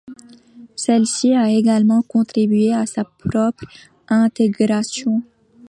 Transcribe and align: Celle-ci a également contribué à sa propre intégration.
Celle-ci 0.75 1.35
a 1.35 1.51
également 1.51 2.01
contribué 2.01 2.73
à 2.73 2.87
sa 2.87 3.03
propre 3.03 3.65
intégration. 4.07 5.21